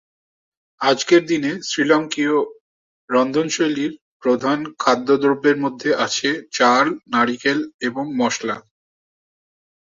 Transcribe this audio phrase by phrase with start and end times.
[0.81, 2.35] আজকের দিনে শ্রীলংকীয়
[3.09, 3.93] রন্ধনশৈলীর
[4.23, 8.57] প্রধান খাদ্য দ্রব্যের মধ্যে আছে চাল, নারিকেল এবং মশলা।